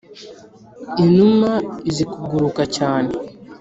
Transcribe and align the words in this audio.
Inuma 1.05 1.51
izikuguruka 1.89 2.61
cyane. 2.75 3.11